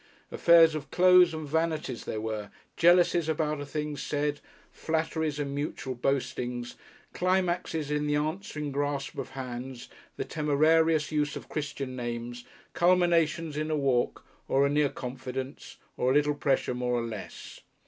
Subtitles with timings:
[0.31, 4.39] Affairs of clothes and vanities they were, jealousies about a thing said,
[4.71, 6.73] flatteries and mutual boastings,
[7.13, 12.43] climaxes in the answering grasp of hands, the temerarious use of Christian names,
[12.73, 17.59] culminations in a walk, or a near confidence, or a little pressure more or less.